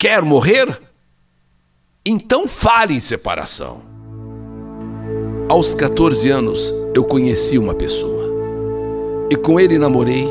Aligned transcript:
Quer 0.00 0.22
morrer? 0.22 0.80
Então 2.06 2.46
fale 2.46 2.94
em 2.94 3.00
separação. 3.00 3.82
Aos 5.48 5.74
14 5.74 6.30
anos, 6.30 6.72
eu 6.94 7.02
conheci 7.02 7.58
uma 7.58 7.74
pessoa. 7.74 8.32
E 9.28 9.34
com 9.34 9.58
ele 9.58 9.76
namorei 9.76 10.28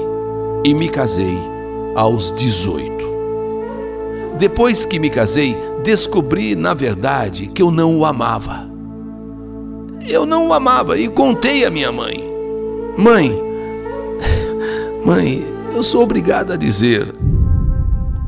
e 0.64 0.74
me 0.74 0.88
casei 0.88 1.38
aos 1.98 2.32
18. 2.32 2.96
Depois 4.40 4.86
que 4.86 5.02
me 5.02 5.10
casei, 5.10 5.58
descobri, 5.84 6.56
na 6.56 6.74
verdade, 6.74 7.47
que 7.47 7.62
eu 7.62 7.70
não 7.70 7.99
o 7.99 8.06
amava. 8.06 8.70
Eu 10.08 10.26
não 10.26 10.47
o 10.47 10.54
amava 10.54 10.97
e 10.97 11.10
contei 11.10 11.65
à 11.65 11.70
minha 11.70 11.92
mãe. 11.92 12.24
Mãe, 12.97 13.38
mãe, 15.04 15.46
eu 15.76 15.84
sou 15.84 16.04
obrigada 16.04 16.54
a 16.54 16.58
dizer. 16.58 17.13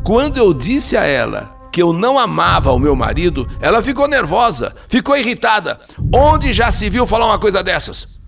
Quando 0.10 0.38
eu 0.38 0.56
disse 0.56 0.98
a 0.98 1.04
ela 1.04 1.56
que 1.72 1.80
eu 1.80 1.94
não 1.94 2.18
amava 2.18 2.72
o 2.72 2.80
meu 2.80 2.96
marido, 2.96 3.48
ela 3.62 3.80
ficou 3.84 4.08
nervosa, 4.08 4.76
ficou 4.88 5.16
irritada. 5.16 5.80
Onde 6.12 6.52
já 6.52 6.72
se 6.72 6.90
viu 6.90 7.06
falar 7.06 7.28
uma 7.28 7.38
coisa 7.38 7.62
dessas? 7.62 8.20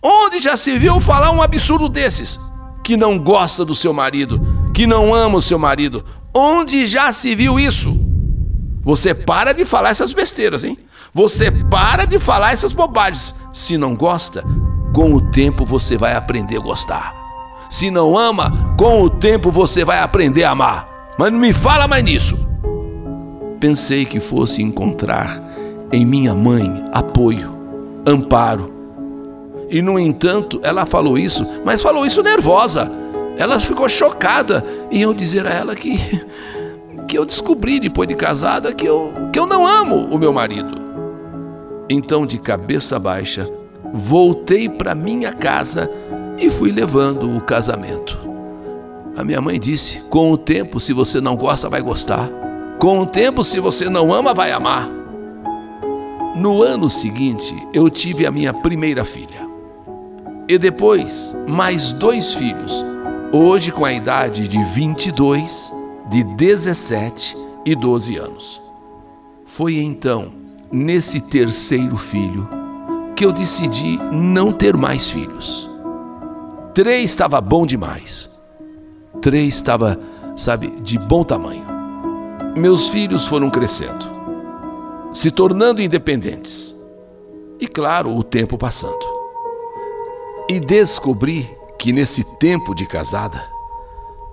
Onde 0.00 0.40
já 0.40 0.56
se 0.56 0.78
viu 0.78 1.00
falar 1.00 1.32
um 1.32 1.42
absurdo 1.42 1.88
desses? 1.88 2.38
Que 2.84 2.96
não 2.96 3.18
gosta 3.18 3.64
do 3.64 3.74
seu 3.74 3.92
marido, 3.92 4.40
que 4.72 4.86
não 4.86 5.12
ama 5.12 5.38
o 5.38 5.42
seu 5.42 5.58
marido. 5.58 6.04
Onde 6.32 6.86
já 6.86 7.10
se 7.10 7.34
viu 7.34 7.58
isso? 7.58 7.92
Você 8.84 9.12
para 9.12 9.52
de 9.52 9.64
falar 9.64 9.90
essas 9.90 10.12
besteiras, 10.12 10.62
hein? 10.62 10.78
Você 11.12 11.50
para 11.50 12.04
de 12.04 12.20
falar 12.20 12.52
essas 12.52 12.72
bobagens. 12.72 13.44
Se 13.52 13.76
não 13.76 13.96
gosta, 13.96 14.44
com 14.94 15.12
o 15.12 15.20
tempo 15.32 15.64
você 15.64 15.96
vai 15.96 16.14
aprender 16.14 16.58
a 16.58 16.60
gostar. 16.60 17.12
Se 17.68 17.90
não 17.90 18.16
ama, 18.16 18.76
com 18.78 19.02
o 19.02 19.10
tempo 19.10 19.50
você 19.50 19.84
vai 19.84 19.98
aprender 19.98 20.44
a 20.44 20.52
amar. 20.52 20.93
Mas 21.18 21.32
não 21.32 21.38
me 21.38 21.52
fala 21.52 21.86
mais 21.86 22.02
nisso. 22.02 22.36
Pensei 23.60 24.04
que 24.04 24.20
fosse 24.20 24.62
encontrar 24.62 25.42
em 25.92 26.04
minha 26.04 26.34
mãe 26.34 26.84
apoio, 26.92 27.54
amparo. 28.06 28.72
E 29.70 29.80
no 29.80 29.98
entanto, 29.98 30.60
ela 30.62 30.84
falou 30.84 31.16
isso, 31.16 31.46
mas 31.64 31.82
falou 31.82 32.04
isso 32.04 32.22
nervosa. 32.22 32.90
Ela 33.36 33.58
ficou 33.58 33.88
chocada 33.88 34.64
em 34.90 35.02
eu 35.02 35.14
dizer 35.14 35.46
a 35.46 35.50
ela 35.50 35.74
que 35.74 35.98
que 37.08 37.18
eu 37.18 37.24
descobri 37.24 37.78
depois 37.78 38.08
de 38.08 38.14
casada 38.14 38.72
que 38.72 38.86
eu 38.86 39.12
que 39.32 39.38
eu 39.38 39.46
não 39.46 39.66
amo 39.66 40.08
o 40.10 40.18
meu 40.18 40.32
marido. 40.32 40.82
Então, 41.88 42.24
de 42.24 42.38
cabeça 42.38 42.98
baixa, 42.98 43.48
voltei 43.92 44.68
para 44.68 44.94
minha 44.94 45.32
casa 45.32 45.90
e 46.38 46.48
fui 46.48 46.72
levando 46.72 47.36
o 47.36 47.40
casamento. 47.40 48.23
A 49.16 49.24
minha 49.24 49.40
mãe 49.40 49.58
disse: 49.58 50.00
"Com 50.08 50.32
o 50.32 50.36
tempo, 50.36 50.80
se 50.80 50.92
você 50.92 51.20
não 51.20 51.36
gosta, 51.36 51.68
vai 51.68 51.80
gostar. 51.80 52.28
Com 52.78 53.00
o 53.00 53.06
tempo, 53.06 53.44
se 53.44 53.60
você 53.60 53.88
não 53.88 54.12
ama, 54.12 54.34
vai 54.34 54.50
amar." 54.50 54.88
No 56.34 56.62
ano 56.62 56.90
seguinte, 56.90 57.54
eu 57.72 57.88
tive 57.88 58.26
a 58.26 58.30
minha 58.30 58.52
primeira 58.52 59.04
filha. 59.04 59.48
E 60.48 60.58
depois, 60.58 61.34
mais 61.48 61.92
dois 61.92 62.34
filhos, 62.34 62.84
hoje 63.32 63.70
com 63.70 63.84
a 63.84 63.92
idade 63.92 64.48
de 64.48 64.62
22, 64.62 65.72
de 66.10 66.24
17 66.24 67.36
e 67.64 67.74
12 67.74 68.16
anos. 68.16 68.60
Foi 69.46 69.76
então, 69.78 70.32
nesse 70.70 71.20
terceiro 71.20 71.96
filho, 71.96 72.48
que 73.14 73.24
eu 73.24 73.32
decidi 73.32 73.96
não 74.12 74.52
ter 74.52 74.76
mais 74.76 75.08
filhos. 75.08 75.70
Três 76.74 77.04
estava 77.04 77.40
bom 77.40 77.64
demais. 77.64 78.33
Três 79.24 79.54
estava, 79.54 79.98
sabe, 80.36 80.68
de 80.82 80.98
bom 80.98 81.24
tamanho. 81.24 81.64
Meus 82.54 82.88
filhos 82.88 83.26
foram 83.26 83.48
crescendo, 83.48 84.04
se 85.14 85.30
tornando 85.30 85.80
independentes. 85.80 86.76
E 87.58 87.66
claro, 87.66 88.14
o 88.14 88.22
tempo 88.22 88.58
passando. 88.58 89.06
E 90.46 90.60
descobri 90.60 91.50
que 91.78 91.90
nesse 91.90 92.36
tempo 92.36 92.74
de 92.74 92.86
casada, 92.86 93.42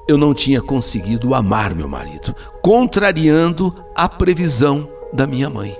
eu 0.10 0.18
não 0.18 0.34
tinha 0.34 0.62
conseguido 0.62 1.34
amar 1.34 1.74
meu 1.74 1.88
marido, 1.88 2.36
contrariando 2.62 3.74
a 3.96 4.10
previsão 4.10 4.90
da 5.14 5.26
minha 5.26 5.50
mãe. 5.50 5.74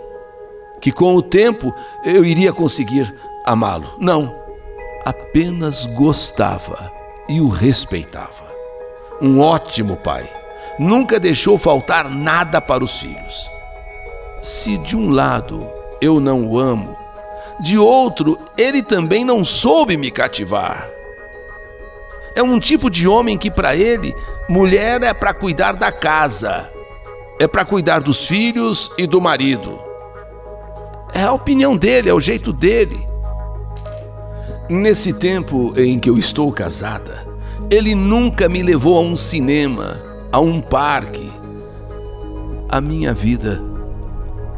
Que 0.80 0.90
com 0.90 1.18
o 1.18 1.22
tempo 1.22 1.74
eu 2.06 2.24
iria 2.24 2.54
conseguir 2.54 3.14
amá-lo. 3.46 3.90
Não, 4.00 4.34
apenas 5.04 5.86
gostava 5.98 6.90
e 7.28 7.42
o 7.42 7.50
respeitava. 7.50 8.41
Um 9.22 9.40
ótimo 9.40 9.96
pai. 9.98 10.28
Nunca 10.80 11.20
deixou 11.20 11.58
faltar 11.58 12.10
nada 12.10 12.60
para 12.60 12.84
os 12.84 13.00
filhos. 13.00 13.50
Se 14.42 14.78
de 14.80 14.98
um 14.98 15.12
lado 15.12 15.70
eu 16.02 16.20
não 16.20 16.48
o 16.48 16.58
amo, 16.58 16.98
de 17.60 17.78
outro 17.78 18.40
ele 18.58 18.82
também 18.82 19.24
não 19.24 19.46
soube 19.46 19.96
me 19.96 20.10
cativar. 20.10 20.90
É 22.34 22.42
um 22.42 22.60
tipo 22.60 22.90
de 22.90 23.08
homem 23.08 23.38
que, 23.38 23.52
para 23.52 23.76
ele, 23.76 24.16
mulher 24.50 25.04
é 25.04 25.14
para 25.14 25.34
cuidar 25.34 25.74
da 25.74 25.92
casa, 25.92 26.72
é 27.40 27.48
para 27.48 27.66
cuidar 27.66 28.00
dos 28.00 28.26
filhos 28.26 28.90
e 28.98 29.06
do 29.06 29.22
marido. 29.22 29.80
É 31.14 31.24
a 31.24 31.34
opinião 31.34 31.76
dele, 31.76 32.10
é 32.10 32.14
o 32.14 32.22
jeito 32.22 32.54
dele. 32.54 33.06
Nesse 34.70 35.14
tempo 35.14 35.74
em 35.76 36.00
que 36.00 36.10
eu 36.10 36.18
estou 36.18 36.52
casada, 36.54 37.28
ele 37.72 37.96
nunca 37.96 38.50
me 38.50 38.62
levou 38.62 38.98
a 38.98 39.00
um 39.00 39.16
cinema, 39.16 40.04
a 40.30 40.42
um 40.42 40.60
parque. 40.60 41.32
A 42.68 42.82
minha 42.82 43.14
vida 43.14 43.64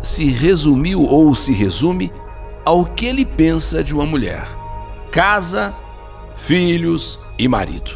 se 0.01 0.25
resumiu 0.31 1.03
ou 1.03 1.35
se 1.35 1.53
resume 1.53 2.11
ao 2.65 2.83
que 2.85 3.05
ele 3.05 3.23
pensa 3.23 3.83
de 3.83 3.93
uma 3.93 4.05
mulher: 4.05 4.47
casa, 5.11 5.71
filhos 6.35 7.19
e 7.37 7.47
marido. 7.47 7.91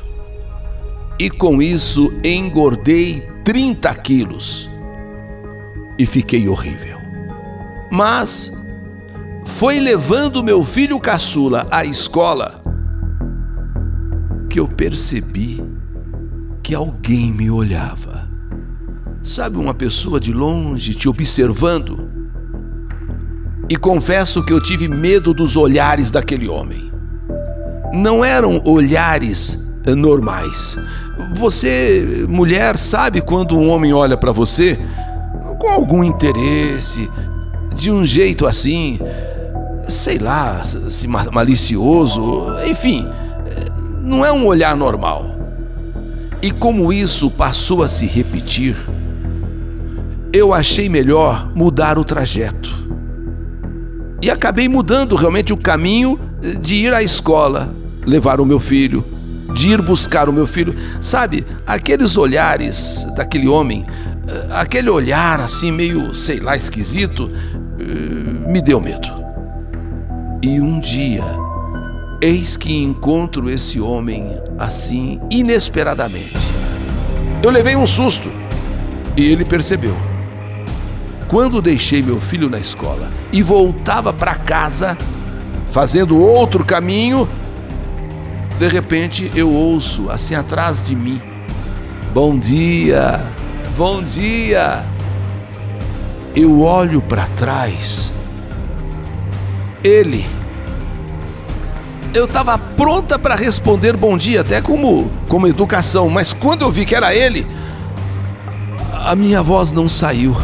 E 1.20 1.32
com 1.32 1.64
isso 1.64 2.14
engordei 2.24 3.22
30 3.44 3.96
quilos 3.96 4.70
e 5.98 6.06
fiquei 6.06 6.48
horrível. 6.48 7.00
Mas 7.92 8.62
foi 9.46 9.80
levando 9.80 10.44
meu 10.44 10.64
filho 10.64 11.00
caçula 11.00 11.66
à 11.72 11.84
escola 11.84 12.57
que 14.58 14.62
eu 14.62 14.68
percebi 14.68 15.64
que 16.64 16.74
alguém 16.74 17.32
me 17.32 17.48
olhava. 17.48 18.28
Sabe, 19.22 19.56
uma 19.56 19.72
pessoa 19.76 20.20
de 20.20 20.34
longe 20.34 20.96
te 20.96 21.08
observando? 21.08 22.10
E 23.70 23.76
confesso 23.76 24.44
que 24.44 24.52
eu 24.52 24.60
tive 24.60 24.88
medo 24.88 25.32
dos 25.32 25.56
olhares 25.56 26.10
daquele 26.10 26.48
homem. 26.48 26.92
Não 27.94 28.26
eram 28.26 28.60
olhares 28.66 29.70
normais. 29.96 30.76
Você, 31.36 32.26
mulher, 32.28 32.80
sabe 32.80 33.22
quando 33.22 33.56
um 33.56 33.70
homem 33.70 33.94
olha 33.94 34.18
para 34.18 34.32
você 34.32 34.76
com 35.60 35.70
algum 35.70 36.04
interesse, 36.04 37.08
de 37.76 37.92
um 37.92 38.04
jeito 38.04 38.48
assim, 38.48 39.00
sei 39.88 40.18
lá, 40.18 40.64
malicioso, 41.32 42.44
enfim, 42.68 43.08
não 44.08 44.26
é 44.26 44.32
um 44.32 44.46
olhar 44.46 44.76
normal. 44.76 45.36
E 46.42 46.50
como 46.50 46.94
isso 46.94 47.30
passou 47.30 47.84
a 47.84 47.88
se 47.88 48.06
repetir, 48.06 48.78
eu 50.32 50.54
achei 50.54 50.88
melhor 50.88 51.52
mudar 51.54 51.98
o 51.98 52.06
trajeto. 52.06 52.70
E 54.22 54.30
acabei 54.30 54.70
mudando 54.70 55.16
realmente 55.16 55.52
o 55.52 55.58
caminho 55.58 56.20
de 56.62 56.76
ir 56.76 56.94
à 56.94 57.04
escola, 57.04 57.74
levar 58.06 58.40
o 58.40 58.46
meu 58.46 58.60
filho, 58.60 59.04
de 59.54 59.70
ir 59.70 59.82
buscar 59.82 60.30
o 60.30 60.34
meu 60.34 60.48
filho. 60.48 60.74
Sabe, 61.02 61.46
aqueles 61.66 62.18
olhares 62.18 63.06
daquele 63.16 63.48
homem, 63.48 63.86
aquele 64.52 64.90
olhar 64.90 65.40
assim 65.40 65.72
meio, 65.72 66.14
sei 66.14 66.40
lá, 66.40 66.56
esquisito, 66.56 67.30
me 68.48 68.62
deu 68.62 68.80
medo. 68.80 69.08
E 70.42 70.62
um 70.62 70.80
dia, 70.80 71.24
eis 72.22 72.58
que 72.58 72.76
encontro 72.84 73.50
esse 73.50 73.80
homem 73.80 74.26
assim, 74.58 75.20
inesperadamente. 75.32 76.36
Eu 77.44 77.50
levei 77.50 77.76
um 77.76 77.86
susto 77.86 78.32
e 79.16 79.26
ele 79.26 79.46
percebeu. 79.46 79.96
Quando 81.28 81.62
deixei 81.62 82.02
meu 82.02 82.20
filho 82.20 82.50
na 82.50 82.60
escola 82.60 83.10
e 83.32 83.42
voltava 83.42 84.14
para 84.14 84.36
casa, 84.36 84.98
fazendo 85.70 86.18
outro 86.20 86.64
caminho, 86.64 87.28
de 88.58 88.68
repente 88.68 89.32
eu 89.36 89.52
ouço 89.52 90.10
assim 90.10 90.36
atrás 90.36 90.82
de 90.82 90.96
mim: 90.96 91.22
Bom 92.14 92.38
dia, 92.38 93.22
bom 93.78 94.02
dia. 94.02 94.84
Eu 96.36 96.62
olho 96.62 97.02
para 97.02 97.26
trás 97.36 98.14
ele. 99.84 100.37
Eu 102.14 102.26
estava 102.26 102.58
pronta 102.58 103.20
para 103.20 103.36
responder 103.36 103.96
bom 103.96 104.18
dia, 104.18 104.42
até 104.42 104.62
como, 104.62 105.12
como 105.28 105.48
educação, 105.48 106.10
mas 106.10 106.34
quando 106.34 106.64
eu 106.64 106.72
vi 106.72 106.86
que 106.86 106.96
era 106.96 107.14
ele, 107.14 107.46
A 109.08 109.16
minha 109.16 109.42
voz 109.42 109.72
não 109.72 109.88
saiu. 109.88 110.36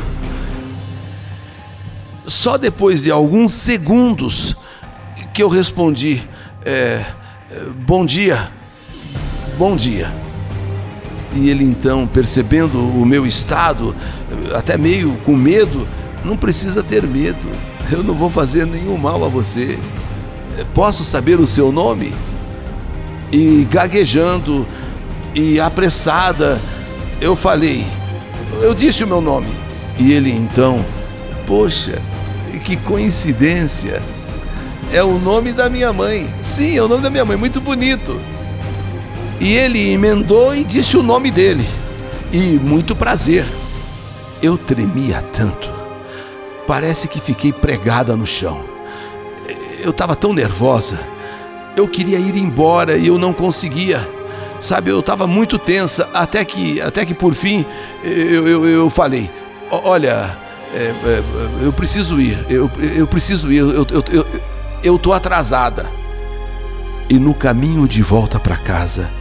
Só 2.26 2.58
depois 2.58 3.04
de 3.04 3.12
alguns 3.12 3.52
segundos 3.52 4.56
que 5.34 5.44
eu 5.44 5.50
respondi: 5.50 6.24
é, 6.64 7.04
Bom 7.86 8.06
dia, 8.06 8.50
bom 9.58 9.76
dia. 9.76 10.14
E 11.36 11.50
ele 11.50 11.66
então, 11.66 12.08
percebendo 12.08 12.80
o 12.80 13.06
meu 13.06 13.26
estado, 13.26 13.94
até 14.56 14.78
meio 14.78 15.18
com 15.26 15.36
medo, 15.36 15.86
não 16.24 16.38
precisa 16.38 16.82
ter 16.82 17.04
medo, 17.04 17.50
eu 17.92 18.02
não 18.02 18.14
vou 18.14 18.30
fazer 18.30 18.66
nenhum 18.66 18.98
mal 18.98 19.26
a 19.26 19.28
você. 19.28 19.78
Posso 20.74 21.04
saber 21.04 21.40
o 21.40 21.46
seu 21.46 21.72
nome? 21.72 22.14
E 23.32 23.68
gaguejando 23.70 24.66
e 25.34 25.60
apressada, 25.60 26.62
eu 27.20 27.36
falei, 27.36 27.86
eu 28.62 28.74
disse 28.74 29.04
o 29.04 29.08
meu 29.08 29.22
nome. 29.22 29.50
E 30.00 30.12
ele 30.12 30.32
então, 30.32 30.84
poxa, 31.46 32.02
que 32.64 32.78
coincidência! 32.78 34.02
É 34.92 35.04
o 35.04 35.18
nome 35.18 35.52
da 35.52 35.70
minha 35.70 35.92
mãe. 35.92 36.32
Sim, 36.42 36.78
é 36.78 36.84
o 36.84 36.88
nome 36.88 37.02
da 37.02 37.10
minha 37.10 37.26
mãe, 37.26 37.36
muito 37.36 37.60
bonito. 37.60 38.20
E 39.40 39.54
ele 39.54 39.92
emendou 39.92 40.56
e 40.56 40.64
disse 40.64 40.96
o 40.96 41.04
nome 41.04 41.32
dele. 41.32 41.68
E 42.32 42.60
muito 42.60 42.96
prazer. 42.96 43.46
Eu 44.42 44.58
tremia 44.58 45.22
tanto. 45.34 45.72
Parece 46.68 47.08
que 47.08 47.20
fiquei 47.20 47.52
pregada 47.52 48.16
no 48.16 48.26
chão. 48.26 48.73
Eu 49.84 49.92
estava 49.92 50.16
tão 50.16 50.34
nervosa. 50.34 50.98
Eu 51.76 51.88
queria 51.88 52.18
ir 52.18 52.38
embora 52.38 52.98
e 52.98 53.08
eu 53.08 53.18
não 53.18 53.34
conseguia. 53.34 54.08
Sabe, 54.62 54.90
eu 54.90 55.02
estava 55.02 55.28
muito 55.28 55.60
tensa, 55.60 56.10
até 56.14 56.46
que, 56.46 56.80
até 56.80 57.06
que 57.06 57.14
por 57.14 57.34
fim 57.34 57.66
eu, 58.02 58.48
eu, 58.48 58.66
eu 58.66 58.90
falei: 58.90 59.30
Olha, 59.70 60.38
é, 60.74 60.94
é, 61.06 61.24
eu 61.62 61.74
preciso 61.74 62.20
ir, 62.22 62.40
eu, 62.50 62.72
eu 62.96 63.06
preciso 63.06 63.52
ir, 63.52 63.58
eu, 63.58 63.72
eu, 63.72 64.04
eu, 64.10 64.26
eu 64.82 64.98
tô 64.98 65.12
atrasada. 65.12 65.86
E 67.10 67.20
no 67.20 67.34
caminho 67.34 67.86
de 67.88 68.02
volta 68.02 68.40
para 68.40 68.56
casa, 68.56 69.12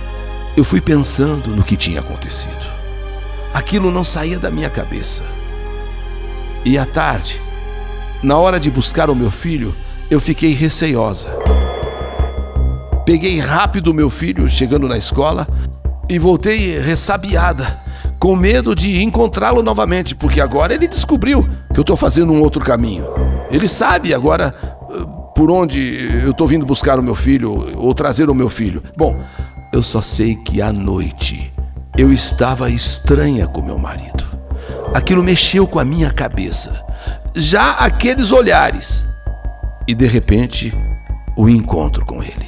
eu 0.56 0.62
fui 0.62 0.80
pensando 0.80 1.50
no 1.50 1.64
que 1.64 1.76
tinha 1.76 1.98
acontecido. 1.98 2.70
Aquilo 3.52 3.90
não 3.90 4.04
saía 4.04 4.38
da 4.38 4.50
minha 4.50 4.70
cabeça. 4.70 5.24
E 6.64 6.78
à 6.78 6.86
tarde, 6.86 7.40
na 8.22 8.38
hora 8.38 8.60
de 8.60 8.70
buscar 8.70 9.10
o 9.10 9.14
meu 9.14 9.30
filho, 9.30 9.74
eu 10.12 10.20
fiquei 10.20 10.52
receiosa. 10.52 11.26
Peguei 13.06 13.38
rápido 13.38 13.94
meu 13.94 14.10
filho, 14.10 14.48
chegando 14.48 14.86
na 14.86 14.98
escola, 14.98 15.48
e 16.06 16.18
voltei 16.18 16.78
ressabiada, 16.78 17.80
com 18.18 18.36
medo 18.36 18.74
de 18.74 19.02
encontrá-lo 19.02 19.62
novamente, 19.62 20.14
porque 20.14 20.38
agora 20.38 20.74
ele 20.74 20.86
descobriu 20.86 21.48
que 21.72 21.80
eu 21.80 21.82
estou 21.82 21.96
fazendo 21.96 22.30
um 22.30 22.42
outro 22.42 22.62
caminho. 22.62 23.06
Ele 23.50 23.66
sabe 23.66 24.12
agora 24.12 24.54
uh, 24.90 25.32
por 25.34 25.50
onde 25.50 26.20
eu 26.22 26.32
estou 26.32 26.46
vindo 26.46 26.66
buscar 26.66 26.98
o 26.98 27.02
meu 27.02 27.14
filho 27.14 27.74
ou 27.78 27.94
trazer 27.94 28.28
o 28.28 28.34
meu 28.34 28.50
filho. 28.50 28.82
Bom, 28.94 29.18
eu 29.72 29.82
só 29.82 30.02
sei 30.02 30.36
que 30.36 30.60
à 30.60 30.70
noite 30.70 31.50
eu 31.96 32.12
estava 32.12 32.68
estranha 32.68 33.46
com 33.46 33.62
meu 33.62 33.78
marido. 33.78 34.24
Aquilo 34.92 35.22
mexeu 35.22 35.66
com 35.66 35.78
a 35.78 35.84
minha 35.86 36.12
cabeça. 36.12 36.84
Já 37.34 37.72
aqueles 37.72 38.30
olhares. 38.30 39.11
E 39.92 39.94
de 39.94 40.06
repente, 40.06 40.72
o 41.36 41.50
encontro 41.50 42.02
com 42.06 42.22
ele. 42.22 42.46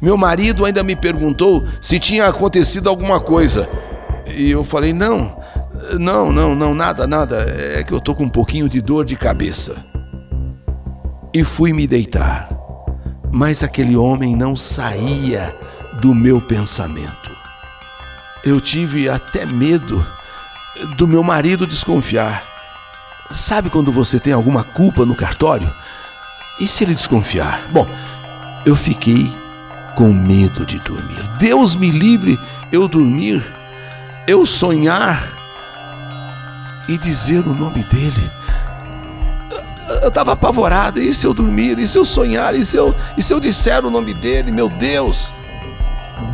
Meu 0.00 0.16
marido 0.16 0.64
ainda 0.64 0.84
me 0.84 0.94
perguntou 0.94 1.66
se 1.80 1.98
tinha 1.98 2.28
acontecido 2.28 2.88
alguma 2.88 3.18
coisa. 3.18 3.68
E 4.28 4.52
eu 4.52 4.62
falei: 4.62 4.92
não, 4.92 5.36
não, 5.98 6.30
não, 6.30 6.54
não, 6.54 6.72
nada, 6.72 7.08
nada. 7.08 7.44
É 7.58 7.82
que 7.82 7.92
eu 7.92 8.00
tô 8.00 8.14
com 8.14 8.22
um 8.22 8.28
pouquinho 8.28 8.68
de 8.68 8.80
dor 8.80 9.04
de 9.04 9.16
cabeça. 9.16 9.84
E 11.34 11.42
fui 11.42 11.72
me 11.72 11.88
deitar. 11.88 12.48
Mas 13.32 13.64
aquele 13.64 13.96
homem 13.96 14.36
não 14.36 14.54
saía 14.54 15.52
do 16.00 16.14
meu 16.14 16.40
pensamento. 16.40 17.32
Eu 18.44 18.60
tive 18.60 19.08
até 19.08 19.44
medo 19.44 20.06
do 20.96 21.08
meu 21.08 21.24
marido 21.24 21.66
desconfiar. 21.66 22.44
Sabe 23.28 23.70
quando 23.70 23.90
você 23.90 24.20
tem 24.20 24.32
alguma 24.32 24.62
culpa 24.62 25.04
no 25.04 25.16
cartório? 25.16 25.74
E 26.60 26.68
se 26.68 26.84
ele 26.84 26.94
desconfiar? 26.94 27.66
Bom, 27.72 27.88
eu 28.66 28.76
fiquei 28.76 29.34
com 29.96 30.12
medo 30.12 30.66
de 30.66 30.78
dormir. 30.80 31.26
Deus 31.38 31.74
me 31.74 31.90
livre 31.90 32.38
eu 32.70 32.86
dormir, 32.86 33.42
eu 34.28 34.44
sonhar 34.46 35.32
e 36.88 36.98
dizer 36.98 37.46
o 37.46 37.54
nome 37.54 37.82
dele. 37.84 38.30
Eu 40.02 40.08
estava 40.08 40.32
apavorado. 40.32 41.00
E 41.00 41.12
se 41.12 41.26
eu 41.26 41.34
dormir? 41.34 41.78
E 41.78 41.88
se 41.88 41.98
eu 41.98 42.04
sonhar? 42.04 42.54
E 42.54 42.64
se 42.64 42.76
eu, 42.76 42.94
e 43.16 43.22
se 43.22 43.32
eu 43.32 43.40
disser 43.40 43.84
o 43.84 43.90
nome 43.90 44.14
dele? 44.14 44.52
Meu 44.52 44.68
Deus! 44.68 45.32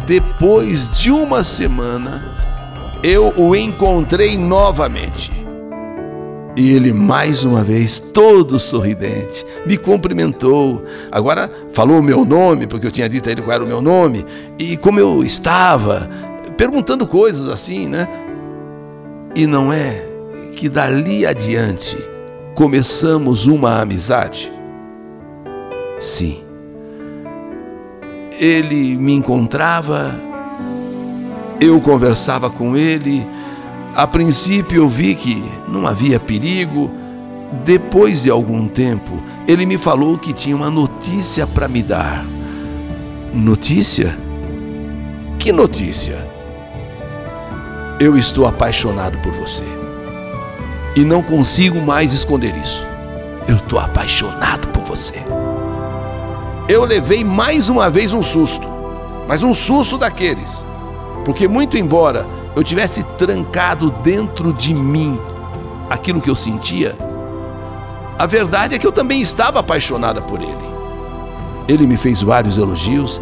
Depois 0.05 0.89
de 0.89 1.11
uma 1.11 1.43
semana, 1.43 2.25
eu 3.03 3.33
o 3.37 3.55
encontrei 3.55 4.37
novamente. 4.37 5.46
E 6.57 6.73
ele, 6.73 6.93
mais 6.93 7.45
uma 7.45 7.63
vez, 7.63 8.01
todo 8.01 8.59
sorridente, 8.59 9.45
me 9.67 9.77
cumprimentou. 9.77 10.83
Agora 11.13 11.51
falou 11.73 11.99
o 11.99 12.03
meu 12.03 12.25
nome, 12.25 12.67
porque 12.67 12.87
eu 12.87 12.91
tinha 12.91 13.09
dito 13.09 13.29
a 13.29 13.33
ele 13.33 13.43
qual 13.43 13.55
era 13.55 13.65
o 13.65 13.67
meu 13.67 13.83
nome, 13.83 14.25
e 14.59 14.77
como 14.77 14.99
eu 14.99 15.23
estava, 15.23 16.09
perguntando 16.57 17.07
coisas 17.07 17.49
assim, 17.49 17.89
né? 17.89 18.09
E 19.35 19.47
não 19.47 19.71
é 19.71 20.03
que 20.53 20.69
dali 20.69 21.27
adiante 21.27 21.97
começamos 22.55 23.47
uma 23.47 23.83
amizade? 23.83 24.51
Sim 25.99 26.47
ele 28.39 28.97
me 28.97 29.13
encontrava, 29.13 30.15
eu 31.61 31.81
conversava 31.81 32.51
com 32.51 32.77
ele. 32.77 33.27
A 33.97 34.07
princípio 34.07 34.83
eu 34.83 34.89
vi 34.89 35.15
que 35.15 35.43
não 35.67 35.87
havia 35.87 36.21
perigo. 36.21 36.91
Depois 37.65 38.25
de 38.25 38.31
algum 38.31 38.69
tempo, 38.69 39.23
ele 39.49 39.65
me 39.65 39.79
falou 39.79 40.19
que 40.19 40.33
tinha 40.33 40.55
uma 40.55 40.71
notícia 40.71 41.47
para 41.47 41.67
me 41.67 41.83
dar. 41.83 42.25
Notícia? 43.33 44.17
Que 45.39 45.53
notícia? 45.53 46.27
Eu 47.99 48.17
estou 48.17 48.47
apaixonado 48.47 49.19
por 49.19 49.33
você. 49.33 49.65
E 50.95 51.05
não 51.05 51.23
consigo 51.23 51.81
mais 51.81 52.13
esconder 52.13 52.55
isso. 52.57 52.85
Eu 53.49 53.57
estou 53.57 53.79
apaixonado 53.79 54.69
por 54.69 54.83
você 54.83 55.25
eu 56.69 56.85
levei 56.85 57.25
mais 57.25 57.69
uma 57.69 57.89
vez 57.89 58.13
um 58.13 58.23
susto, 58.23 58.67
mas 59.29 59.43
um 59.43 59.55
susto 59.55 59.97
daqueles, 59.97 60.65
porque, 61.25 61.47
muito 61.47 61.77
embora 61.77 62.27
eu 62.57 62.65
tivesse 62.65 63.03
trancado 63.19 63.91
dentro 64.03 64.53
de 64.53 64.75
mim 64.75 65.21
aquilo 65.91 66.21
que 66.21 66.31
eu 66.31 66.35
sentia, 66.35 66.97
a 68.19 68.27
verdade 68.27 68.75
é 68.75 68.79
que 68.79 68.87
eu 68.87 68.93
também 68.93 69.21
estava 69.21 69.61
apaixonada 69.61 70.23
por 70.23 70.41
ele. 70.41 70.77
Ele 71.69 71.87
me 71.87 71.99
fez 71.99 72.23
vários 72.23 72.57
elogios, 72.57 73.21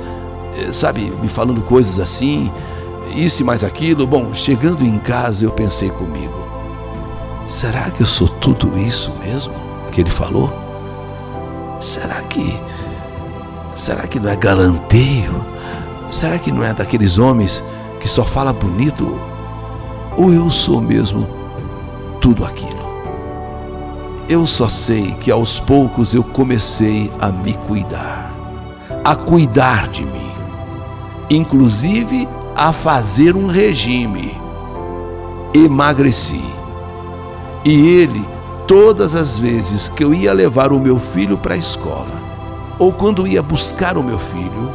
eh, 0.57 0.71
sabe, 0.71 1.13
me 1.21 1.29
falando 1.29 1.61
coisas 1.63 1.99
assim, 1.99 2.53
isso 3.17 3.43
e 3.43 3.45
mais 3.45 3.65
aquilo. 3.65 4.07
Bom, 4.07 4.33
chegando 4.35 4.85
em 4.85 4.99
casa 4.99 5.45
eu 5.45 5.51
pensei 5.51 5.91
comigo: 5.91 6.47
será 7.47 7.91
que 7.91 8.03
eu 8.03 8.07
sou 8.07 8.29
tudo 8.29 8.79
isso 8.79 9.13
mesmo 9.23 9.53
que 9.91 10.01
ele 10.01 10.11
falou? 10.11 10.53
Será 11.81 12.23
que 12.23 12.59
Será 13.77 14.07
que 14.07 14.21
não 14.21 14.31
é 14.31 14.37
galanteio? 14.37 15.45
Será 16.11 16.39
que 16.39 16.53
não 16.53 16.63
é 16.63 16.73
daqueles 16.73 17.19
homens 17.19 17.63
que 18.05 18.09
só 18.11 18.23
fala 18.23 18.53
bonito? 18.53 19.19
Ou 20.15 20.31
eu 20.31 20.51
sou 20.51 20.79
mesmo 20.79 21.27
tudo 22.21 22.45
aquilo? 22.45 22.85
Eu 24.29 24.47
só 24.47 24.69
sei 24.69 25.13
que 25.13 25.31
aos 25.31 25.59
poucos 25.59 26.13
eu 26.13 26.23
comecei 26.23 27.11
a 27.19 27.33
me 27.33 27.55
cuidar, 27.55 28.31
a 29.03 29.17
cuidar 29.17 29.89
de 29.89 30.05
mim, 30.05 30.31
inclusive 31.31 32.29
a 32.55 32.75
fazer 32.75 33.35
um 33.35 33.47
regime. 33.47 34.39
Emagreci. 35.55 36.45
E 37.65 37.89
ele, 37.89 38.29
todas 38.67 39.15
as 39.15 39.39
vezes 39.39 39.89
que 39.89 40.05
eu 40.05 40.13
ia 40.13 40.35
levar 40.35 40.75
o 40.75 40.79
meu 40.79 40.99
filho 40.99 41.39
para 41.39 41.55
a 41.55 41.57
escola, 41.57 42.23
ou 42.79 42.93
quando 42.93 43.27
ia 43.27 43.43
buscar 43.43 43.97
o 43.97 44.03
meu 44.03 44.19
filho, 44.19 44.71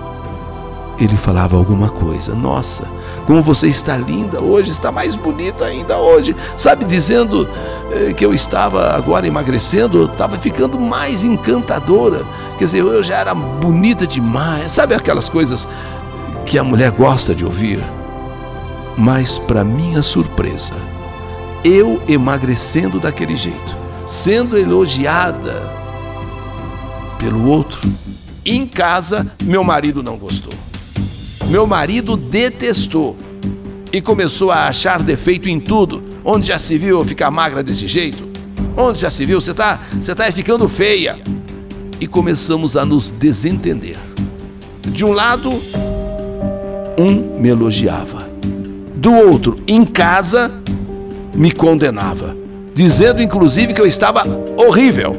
ele 0.98 1.16
falava 1.16 1.56
alguma 1.56 1.90
coisa. 1.90 2.34
Nossa, 2.34 2.86
como 3.30 3.44
você 3.44 3.68
está 3.68 3.96
linda 3.96 4.42
hoje, 4.42 4.72
está 4.72 4.92
mais 4.92 5.14
bonita 5.14 5.66
ainda 5.66 6.00
hoje. 6.00 6.36
Sabe, 6.58 6.84
dizendo 6.86 7.48
eh, 7.92 8.12
que 8.12 8.26
eu 8.26 8.34
estava 8.34 8.96
agora 8.96 9.28
emagrecendo, 9.28 10.06
estava 10.06 10.36
ficando 10.36 10.80
mais 10.80 11.24
encantadora. 11.24 12.26
Quer 12.58 12.66
dizer, 12.66 12.80
eu 12.80 13.04
já 13.04 13.18
era 13.18 13.36
bonita 13.36 14.08
demais. 14.08 14.72
Sabe 14.72 14.96
aquelas 14.96 15.30
coisas 15.30 15.68
que 16.44 16.58
a 16.58 16.64
mulher 16.64 16.90
gosta 16.90 17.36
de 17.36 17.46
ouvir? 17.46 17.86
Mas, 18.98 19.38
para 19.38 19.64
minha 19.64 20.02
surpresa, 20.02 20.74
eu 21.64 22.02
emagrecendo 22.08 23.00
daquele 23.00 23.36
jeito, 23.36 23.78
sendo 24.08 24.58
elogiada 24.58 25.72
pelo 27.20 27.48
outro. 27.48 27.80
Em 28.44 28.66
casa, 28.66 29.32
meu 29.44 29.64
marido 29.64 30.02
não 30.02 30.18
gostou. 30.18 30.69
Meu 31.50 31.66
marido 31.66 32.16
detestou 32.16 33.18
e 33.92 34.00
começou 34.00 34.52
a 34.52 34.68
achar 34.68 35.02
defeito 35.02 35.50
em 35.50 35.60
tudo. 35.60 36.04
Onde 36.24 36.50
já 36.50 36.60
se 36.60 36.78
viu 36.78 37.00
eu 37.00 37.06
ficar 37.06 37.32
magra 37.32 37.64
desse 37.64 37.88
jeito? 37.88 38.24
Onde 38.78 39.00
já 39.00 39.10
se 39.10 39.26
viu? 39.26 39.42
Você 39.42 39.52
tá, 39.52 39.82
você 40.00 40.14
tá 40.14 40.32
ficando 40.32 40.70
feia. 40.70 41.18
E 42.00 42.06
começamos 42.06 42.78
a 42.78 42.86
nos 42.86 43.10
desentender. 43.10 43.98
De 44.92 45.04
um 45.04 45.12
lado, 45.12 45.50
um 47.00 47.40
me 47.40 47.50
elogiava. 47.50 48.30
Do 48.96 49.12
outro, 49.12 49.58
em 49.68 49.84
casa, 49.84 50.52
me 51.34 51.52
condenava, 51.52 52.38
dizendo 52.76 53.24
inclusive 53.24 53.74
que 53.74 53.82
eu 53.82 53.88
estava 53.88 54.24
horrível. 54.56 55.16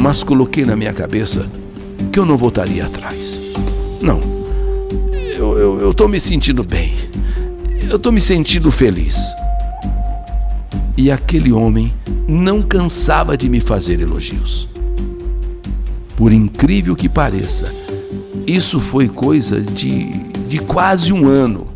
Mas 0.00 0.24
coloquei 0.24 0.64
na 0.64 0.74
minha 0.74 0.92
cabeça 0.92 1.48
que 2.12 2.18
eu 2.18 2.26
não 2.26 2.36
voltaria 2.36 2.84
atrás. 2.84 3.38
Não, 4.00 4.38
eu 5.58 5.90
estou 5.90 6.08
me 6.08 6.20
sentindo 6.20 6.62
bem, 6.62 6.92
eu 7.90 7.96
estou 7.96 8.12
me 8.12 8.20
sentindo 8.20 8.70
feliz. 8.70 9.16
E 10.96 11.10
aquele 11.10 11.52
homem 11.52 11.94
não 12.26 12.60
cansava 12.62 13.36
de 13.36 13.48
me 13.48 13.60
fazer 13.60 14.00
elogios. 14.00 14.68
Por 16.16 16.32
incrível 16.32 16.96
que 16.96 17.08
pareça, 17.08 17.72
isso 18.46 18.80
foi 18.80 19.08
coisa 19.08 19.60
de, 19.60 20.08
de 20.48 20.58
quase 20.58 21.12
um 21.12 21.26
ano. 21.26 21.68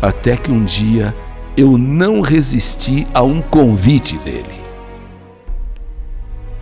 Até 0.00 0.36
que 0.36 0.50
um 0.50 0.64
dia 0.64 1.14
eu 1.56 1.76
não 1.76 2.20
resisti 2.20 3.06
a 3.12 3.22
um 3.22 3.40
convite 3.40 4.16
dele. 4.18 4.60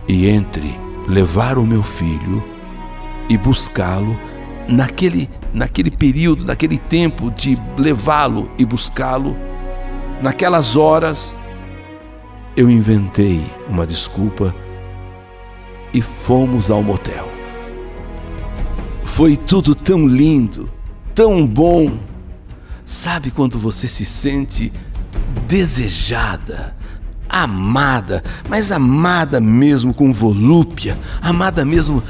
E 0.07 0.27
entre 0.27 0.77
levar 1.07 1.57
o 1.57 1.65
meu 1.65 1.83
filho 1.83 2.43
e 3.29 3.37
buscá-lo, 3.37 4.19
naquele, 4.69 5.29
naquele 5.53 5.89
período, 5.89 6.45
naquele 6.45 6.77
tempo 6.77 7.31
de 7.31 7.57
levá-lo 7.77 8.51
e 8.57 8.65
buscá-lo, 8.65 9.35
naquelas 10.21 10.75
horas, 10.75 11.35
eu 12.55 12.69
inventei 12.69 13.41
uma 13.67 13.85
desculpa 13.85 14.55
e 15.93 16.01
fomos 16.01 16.69
ao 16.69 16.83
motel. 16.83 17.27
Foi 19.03 19.35
tudo 19.35 19.73
tão 19.73 20.07
lindo, 20.07 20.71
tão 21.15 21.45
bom. 21.45 21.97
Sabe 22.85 23.31
quando 23.31 23.57
você 23.57 23.87
se 23.87 24.05
sente 24.05 24.71
desejada, 25.47 26.75
amada, 27.27 28.23
mas 28.47 28.71
amada 28.71 29.39
mesmo 29.39 29.93
com 29.93 30.11
volúpia, 30.13 30.97
amada 31.21 31.65
mesmo 31.65 32.03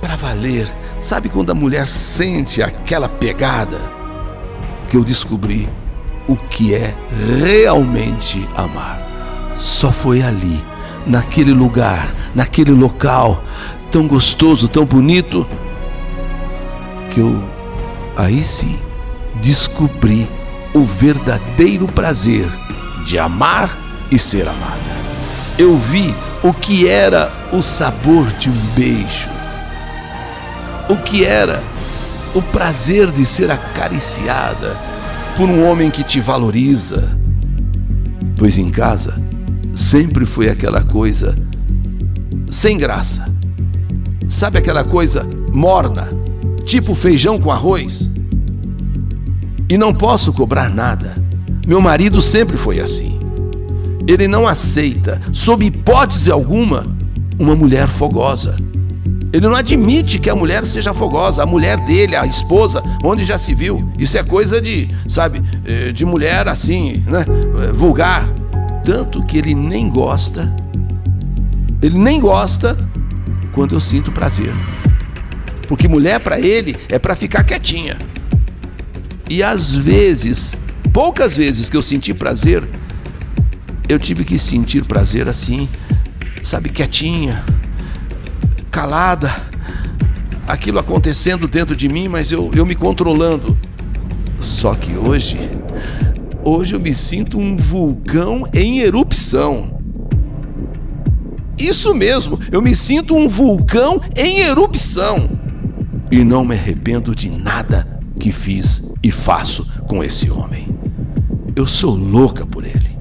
para 0.00 0.16
valer. 0.16 0.72
Sabe 1.02 1.28
quando 1.28 1.50
a 1.50 1.54
mulher 1.54 1.88
sente 1.88 2.62
aquela 2.62 3.08
pegada? 3.08 3.90
Que 4.88 4.96
eu 4.96 5.02
descobri 5.02 5.68
o 6.28 6.36
que 6.36 6.72
é 6.76 6.94
realmente 7.44 8.46
amar. 8.54 9.02
Só 9.58 9.90
foi 9.90 10.22
ali, 10.22 10.64
naquele 11.04 11.52
lugar, 11.52 12.08
naquele 12.36 12.70
local 12.70 13.42
tão 13.90 14.06
gostoso, 14.06 14.68
tão 14.68 14.84
bonito, 14.84 15.44
que 17.10 17.18
eu 17.18 17.42
aí 18.16 18.44
sim 18.44 18.78
descobri 19.42 20.30
o 20.72 20.84
verdadeiro 20.84 21.88
prazer 21.88 22.48
de 23.04 23.18
amar 23.18 23.76
e 24.08 24.16
ser 24.16 24.46
amada. 24.46 24.78
Eu 25.58 25.76
vi 25.76 26.14
o 26.44 26.54
que 26.54 26.88
era 26.88 27.32
o 27.52 27.60
sabor 27.60 28.28
de 28.34 28.48
um 28.48 28.56
beijo, 28.76 29.28
o 30.92 30.96
que 30.98 31.24
era 31.24 31.62
o 32.34 32.42
prazer 32.42 33.10
de 33.10 33.24
ser 33.24 33.50
acariciada 33.50 34.78
por 35.34 35.48
um 35.48 35.66
homem 35.66 35.90
que 35.90 36.02
te 36.02 36.20
valoriza. 36.20 37.18
Pois 38.36 38.58
em 38.58 38.70
casa 38.70 39.18
sempre 39.74 40.26
foi 40.26 40.50
aquela 40.50 40.82
coisa 40.82 41.34
sem 42.46 42.76
graça. 42.76 43.24
Sabe 44.28 44.58
aquela 44.58 44.84
coisa 44.84 45.26
morna, 45.50 46.10
tipo 46.62 46.94
feijão 46.94 47.38
com 47.38 47.50
arroz? 47.50 48.10
E 49.70 49.78
não 49.78 49.94
posso 49.94 50.30
cobrar 50.30 50.68
nada. 50.68 51.16
Meu 51.66 51.80
marido 51.80 52.20
sempre 52.20 52.58
foi 52.58 52.80
assim. 52.80 53.18
Ele 54.06 54.28
não 54.28 54.46
aceita, 54.46 55.18
sob 55.32 55.64
hipótese 55.64 56.30
alguma, 56.30 56.86
uma 57.38 57.56
mulher 57.56 57.88
fogosa. 57.88 58.56
Ele 59.32 59.48
não 59.48 59.54
admite 59.54 60.18
que 60.18 60.28
a 60.28 60.36
mulher 60.36 60.62
seja 60.64 60.92
fogosa, 60.92 61.42
a 61.42 61.46
mulher 61.46 61.80
dele, 61.80 62.14
a 62.14 62.26
esposa, 62.26 62.82
onde 63.02 63.24
já 63.24 63.38
se 63.38 63.54
viu. 63.54 63.90
Isso 63.98 64.18
é 64.18 64.22
coisa 64.22 64.60
de, 64.60 64.88
sabe, 65.08 65.42
eh, 65.64 65.90
de 65.90 66.04
mulher 66.04 66.46
assim, 66.48 67.02
né, 67.06 67.24
eh, 67.64 67.72
vulgar. 67.72 68.28
Tanto 68.84 69.24
que 69.24 69.38
ele 69.38 69.54
nem 69.54 69.88
gosta, 69.88 70.54
ele 71.80 71.98
nem 71.98 72.20
gosta 72.20 72.76
quando 73.52 73.74
eu 73.74 73.80
sinto 73.80 74.12
prazer. 74.12 74.54
Porque 75.66 75.88
mulher 75.88 76.20
para 76.20 76.38
ele 76.38 76.76
é 76.90 76.98
para 76.98 77.16
ficar 77.16 77.42
quietinha. 77.42 77.96
E 79.30 79.42
às 79.42 79.74
vezes, 79.74 80.58
poucas 80.92 81.34
vezes 81.36 81.70
que 81.70 81.76
eu 81.76 81.82
senti 81.82 82.12
prazer, 82.12 82.68
eu 83.88 83.98
tive 83.98 84.24
que 84.24 84.38
sentir 84.38 84.84
prazer 84.84 85.26
assim, 85.26 85.68
sabe, 86.42 86.68
quietinha, 86.68 87.42
calada, 88.72 89.30
aquilo 90.48 90.78
acontecendo 90.78 91.46
dentro 91.46 91.76
de 91.76 91.88
mim, 91.90 92.08
mas 92.08 92.32
eu, 92.32 92.50
eu 92.54 92.64
me 92.64 92.74
controlando. 92.74 93.56
Só 94.40 94.74
que 94.74 94.96
hoje, 94.96 95.38
hoje 96.42 96.74
eu 96.74 96.80
me 96.80 96.94
sinto 96.94 97.38
um 97.38 97.54
vulcão 97.54 98.44
em 98.52 98.80
erupção. 98.80 99.78
Isso 101.58 101.94
mesmo, 101.94 102.40
eu 102.50 102.62
me 102.62 102.74
sinto 102.74 103.14
um 103.14 103.28
vulcão 103.28 104.00
em 104.16 104.40
erupção. 104.40 105.38
E 106.10 106.24
não 106.24 106.44
me 106.44 106.54
arrependo 106.54 107.14
de 107.14 107.30
nada 107.30 107.86
que 108.18 108.32
fiz 108.32 108.92
e 109.02 109.10
faço 109.10 109.66
com 109.86 110.02
esse 110.02 110.30
homem. 110.30 110.66
Eu 111.54 111.66
sou 111.66 111.94
louca 111.94 112.46
por 112.46 112.64
ele. 112.64 112.98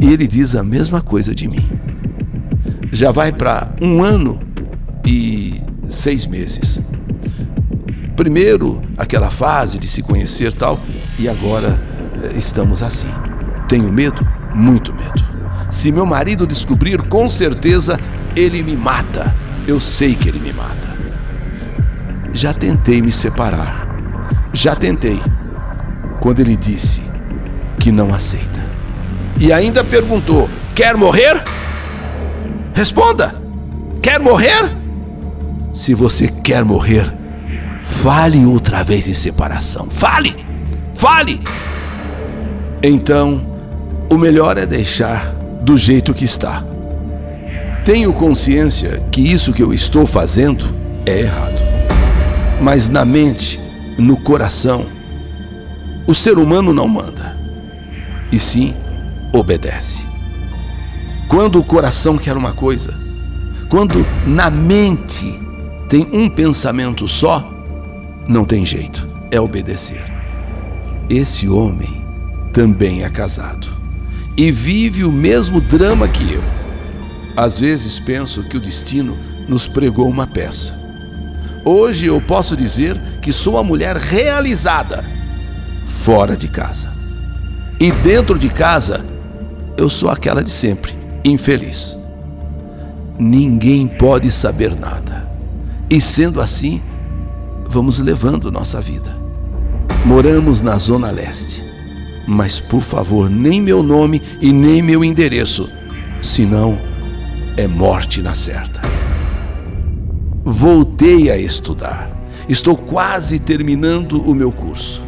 E 0.00 0.12
ele 0.12 0.28
diz 0.28 0.54
a 0.54 0.62
mesma 0.62 1.00
coisa 1.00 1.34
de 1.34 1.48
mim. 1.48 1.68
Já 2.92 3.10
vai 3.10 3.32
para 3.32 3.74
um 3.80 4.02
ano 4.02 4.51
seis 5.92 6.26
meses. 6.26 6.80
Primeiro, 8.16 8.82
aquela 8.96 9.30
fase 9.30 9.78
de 9.78 9.86
se 9.86 10.02
conhecer 10.02 10.52
tal, 10.52 10.80
e 11.18 11.28
agora 11.28 11.80
eh, 12.22 12.36
estamos 12.36 12.82
assim. 12.82 13.10
Tenho 13.68 13.92
medo? 13.92 14.26
Muito 14.54 14.92
medo. 14.92 15.24
Se 15.70 15.90
meu 15.90 16.04
marido 16.04 16.46
descobrir, 16.46 17.00
com 17.02 17.28
certeza 17.28 17.98
ele 18.36 18.62
me 18.62 18.76
mata. 18.76 19.34
Eu 19.66 19.78
sei 19.78 20.14
que 20.14 20.28
ele 20.28 20.40
me 20.40 20.52
mata. 20.52 20.92
Já 22.32 22.52
tentei 22.52 23.00
me 23.00 23.12
separar 23.12 23.92
já 24.52 24.76
tentei. 24.76 25.18
Quando 26.20 26.40
ele 26.40 26.56
disse 26.56 27.02
que 27.80 27.90
não 27.90 28.14
aceita. 28.14 28.60
E 29.38 29.52
ainda 29.52 29.82
perguntou: 29.82 30.48
Quer 30.74 30.96
morrer? 30.96 31.42
Responda: 32.74 33.34
Quer 34.00 34.20
morrer? 34.20 34.81
Se 35.72 35.94
você 35.94 36.28
quer 36.28 36.64
morrer, 36.64 37.10
fale 37.80 38.44
outra 38.44 38.82
vez 38.82 39.08
em 39.08 39.14
separação. 39.14 39.86
Fale! 39.88 40.36
Fale! 40.94 41.40
Então, 42.82 43.46
o 44.10 44.18
melhor 44.18 44.58
é 44.58 44.66
deixar 44.66 45.34
do 45.62 45.76
jeito 45.76 46.12
que 46.12 46.24
está. 46.24 46.62
Tenho 47.84 48.12
consciência 48.12 49.02
que 49.10 49.20
isso 49.20 49.52
que 49.52 49.62
eu 49.62 49.72
estou 49.72 50.06
fazendo 50.06 50.64
é 51.06 51.20
errado. 51.20 51.60
Mas 52.60 52.88
na 52.88 53.04
mente 53.04 53.58
no 53.98 54.16
coração, 54.16 54.86
o 56.06 56.14
ser 56.14 56.38
humano 56.38 56.72
não 56.72 56.86
manda, 56.86 57.36
e 58.30 58.38
sim 58.38 58.74
obedece. 59.32 60.04
Quando 61.28 61.58
o 61.58 61.64
coração 61.64 62.18
quer 62.18 62.36
uma 62.36 62.52
coisa, 62.52 62.94
quando 63.68 64.06
na 64.26 64.50
mente 64.50 65.41
tem 65.92 66.08
um 66.10 66.26
pensamento 66.26 67.06
só, 67.06 67.52
não 68.26 68.46
tem 68.46 68.64
jeito, 68.64 69.06
é 69.30 69.38
obedecer. 69.38 70.02
Esse 71.10 71.46
homem 71.46 72.02
também 72.50 73.04
é 73.04 73.10
casado 73.10 73.68
e 74.34 74.50
vive 74.50 75.04
o 75.04 75.12
mesmo 75.12 75.60
drama 75.60 76.08
que 76.08 76.32
eu. 76.32 76.42
Às 77.36 77.58
vezes 77.58 77.98
penso 77.98 78.42
que 78.42 78.56
o 78.56 78.60
destino 78.60 79.18
nos 79.46 79.68
pregou 79.68 80.08
uma 80.08 80.26
peça 80.26 80.80
Hoje 81.62 82.06
eu 82.06 82.22
posso 82.22 82.56
dizer 82.56 82.98
que 83.20 83.30
sou 83.30 83.58
a 83.58 83.62
mulher 83.62 83.96
realizada 83.96 85.04
fora 85.86 86.34
de 86.34 86.48
casa. 86.48 86.88
E 87.78 87.92
dentro 87.92 88.38
de 88.38 88.48
casa, 88.48 89.04
eu 89.76 89.90
sou 89.90 90.08
aquela 90.08 90.42
de 90.42 90.50
sempre, 90.50 90.98
infeliz. 91.22 91.98
Ninguém 93.18 93.86
pode 93.86 94.30
saber 94.30 94.74
nada. 94.74 95.21
E 95.88 96.00
sendo 96.00 96.40
assim, 96.40 96.80
vamos 97.68 97.98
levando 97.98 98.50
nossa 98.50 98.80
vida. 98.80 99.16
Moramos 100.04 100.62
na 100.62 100.76
Zona 100.76 101.10
Leste. 101.10 101.62
Mas 102.26 102.60
por 102.60 102.82
favor, 102.82 103.28
nem 103.28 103.60
meu 103.60 103.82
nome 103.82 104.22
e 104.40 104.52
nem 104.52 104.80
meu 104.82 105.04
endereço, 105.04 105.68
senão 106.20 106.78
é 107.56 107.66
morte 107.66 108.22
na 108.22 108.34
certa. 108.34 108.80
Voltei 110.44 111.30
a 111.30 111.36
estudar. 111.36 112.10
Estou 112.48 112.76
quase 112.76 113.38
terminando 113.38 114.20
o 114.22 114.34
meu 114.34 114.50
curso. 114.50 115.02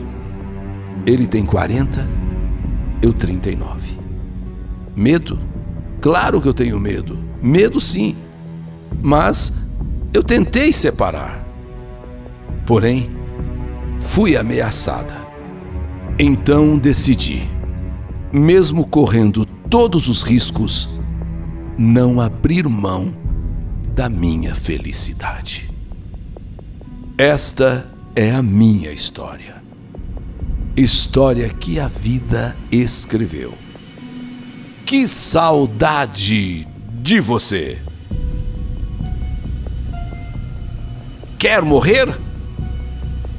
Ele 1.06 1.26
tem 1.26 1.44
40, 1.44 2.08
eu 3.02 3.12
39. 3.12 3.92
Medo? 4.96 5.38
Claro 6.00 6.40
que 6.40 6.48
eu 6.48 6.54
tenho 6.54 6.78
medo. 6.78 7.18
Medo 7.42 7.80
sim. 7.80 8.16
Mas 9.02 9.63
eu 10.14 10.22
tentei 10.22 10.72
separar. 10.72 11.44
Porém, 12.64 13.10
fui 13.98 14.36
ameaçada. 14.36 15.26
Então 16.16 16.78
decidi, 16.78 17.42
mesmo 18.32 18.86
correndo 18.86 19.44
todos 19.44 20.08
os 20.08 20.22
riscos, 20.22 21.00
não 21.76 22.20
abrir 22.20 22.68
mão 22.68 23.12
da 23.92 24.08
minha 24.08 24.54
felicidade. 24.54 25.68
Esta 27.18 27.92
é 28.14 28.30
a 28.30 28.40
minha 28.40 28.92
história. 28.92 29.62
História 30.76 31.48
que 31.48 31.80
a 31.80 31.88
vida 31.88 32.56
escreveu. 32.70 33.52
Que 34.86 35.08
saudade 35.08 36.68
de 37.02 37.18
você! 37.18 37.93
Quer 41.44 41.60
morrer? 41.60 42.08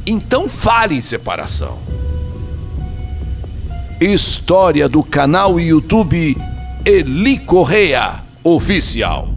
Então 0.06 0.48
fale 0.48 1.02
separação. 1.02 1.80
História 4.00 4.88
do 4.88 5.02
canal 5.04 5.60
YouTube 5.60 6.38
Eli 6.86 7.40
Correia 7.40 8.24
Oficial. 8.44 9.35